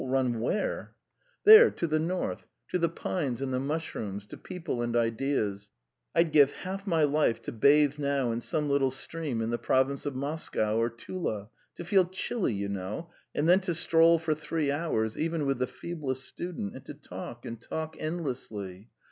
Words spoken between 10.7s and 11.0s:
or